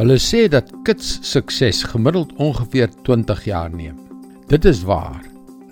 [0.00, 3.98] Hulle sê dat kits sukses gemiddeld ongeveer 20 jaar neem.
[4.48, 5.20] Dit is waar.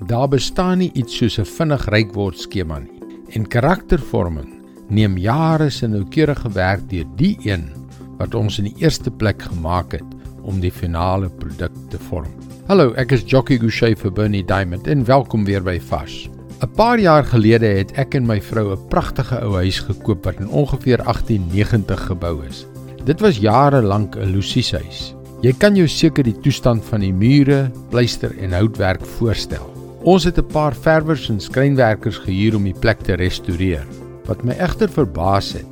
[0.05, 3.01] Daar bestaan nie iets soos 'n vinnig ryk word skema nie.
[3.33, 4.51] En karaktervorming
[4.89, 7.71] neem jare se noukeurige werk deur die een
[8.19, 12.33] wat ons in die eerste plek gemaak het om die finale produk te vorm.
[12.67, 16.29] Hallo, ek is Jockey Gouchee vir Bernie Diamond en welkom weer by Fas.
[16.61, 20.41] 'n Paar jaar gelede het ek en my vrou 'n pragtige ou huis gekoop wat
[20.41, 22.67] in ongeveer 1890 gebou is.
[23.05, 25.15] Dit was jare lank 'n losieshuis.
[25.41, 29.71] Jy kan jou seker die toestand van die mure, pleister en houtwerk voorstel.
[30.03, 33.87] Ons het 'n paar verwers en skrynwerkers gehuur om die plek te restoreer.
[34.27, 35.67] Wat my egter verbaas het,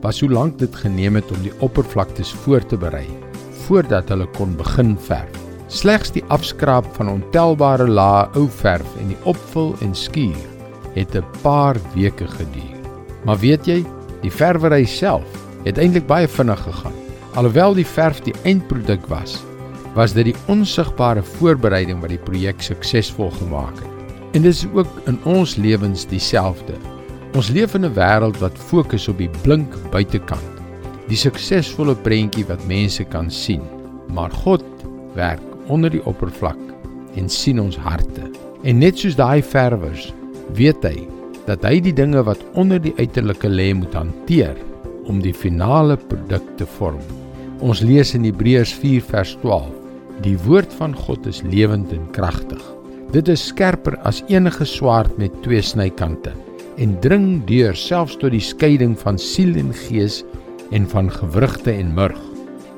[0.00, 3.06] was hoe lank dit geneem het om die oppervlaktes voor te berei
[3.66, 5.38] voordat hulle kon begin verf.
[5.68, 10.42] Slegs die afskraap van ontelbare lae ou verf en die opvul en skuur
[10.94, 12.76] het 'n paar weke geduur.
[13.24, 13.84] Maar weet jy,
[14.20, 16.94] die verwery self het eintlik baie vinnig gegaan.
[17.34, 19.38] Alhoewel die verf die eindproduk was,
[19.96, 23.88] was dit die onsigbare voorbereiding wat die projek suksesvol gemaak het.
[24.32, 26.76] En dit is ook in ons lewens dieselfde.
[27.36, 30.52] Ons leef in 'n wêreld wat fokus op die blink buitekant,
[31.08, 33.62] die suksesvolle prentjie wat mense kan sien.
[34.08, 34.64] Maar God
[35.14, 36.58] werk onder die oppervlak
[37.14, 38.30] en sien ons harte.
[38.62, 40.12] En net soos daai verwers,
[40.54, 41.08] weet hy
[41.46, 44.56] dat hy die dinge wat onder die uiterlike lê moet hanteer
[45.10, 47.00] om die finale produk te vorm.
[47.62, 49.68] Ons lees in Hebreërs 4 vers 12:
[50.24, 52.62] Die woord van God is lewend en kragtig.
[53.12, 56.32] Dit is skerper as enige swaard met twee snykante
[56.80, 60.22] en dring deur selfs tot die skeiding van siel en gees
[60.72, 62.20] en van gewrigte en murg.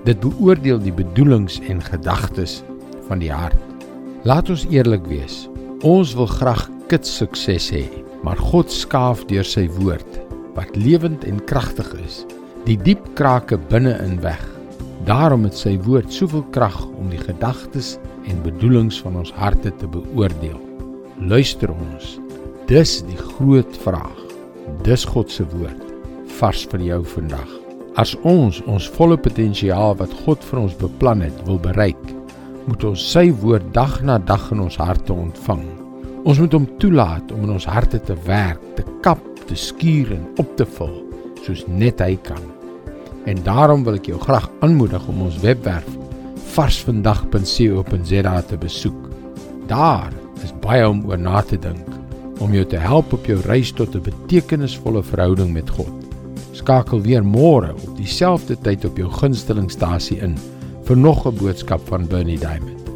[0.05, 2.63] Dit beoordeel die bedoelings en gedagtes
[3.07, 3.61] van die hart.
[4.27, 5.45] Laat ons eerlik wees.
[5.85, 7.87] Ons wil graag kits sukses hê,
[8.25, 10.24] maar God skaaf deur sy woord
[10.55, 12.23] wat lewend en kragtig is,
[12.65, 14.43] die diep krake binne in weg.
[15.05, 17.97] Daarom het sy woord soveel krag om die gedagtes
[18.31, 20.61] en bedoelings van ons harte te beoordeel.
[21.21, 22.17] Luister ons.
[22.71, 24.23] Dis die groot vraag.
[24.87, 25.83] Dis God se woord
[26.39, 27.51] vars vir jou vandag.
[28.01, 32.01] As ons ons volle potensiaal wat God vir ons beplan het wil bereik,
[32.65, 35.63] moet ons sy woord dag na dag in ons harte ontvang.
[36.25, 40.27] Ons moet hom toelaat om in ons harte te werk, te kap te skuur en
[40.37, 41.03] op te vul
[41.45, 42.41] soos net hy kan.
[43.29, 45.89] En daarom wil ek jou graag aanmoedig om ons webwerf
[46.55, 49.11] varsvandag.co.za te besoek.
[49.67, 50.13] Daar
[50.45, 51.89] is baie om oor na te dink
[52.43, 55.93] om jou te help op jou reis tot 'n betekenisvolle verhouding met God.
[56.53, 60.39] Skakel weer môre op dieselfde tyd op jou gunstelingstasie in
[60.85, 62.91] vir nog 'n boodskap van Bernie Diamond.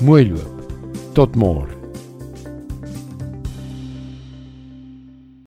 [0.00, 0.62] Mooi loop.
[1.12, 1.81] Tot môre.